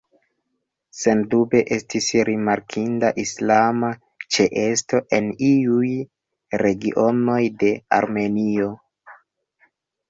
[0.99, 3.93] Sendube, estis rimarkinda islama
[4.37, 5.91] ĉeesto en iuj
[6.65, 8.77] regionoj de Armenio.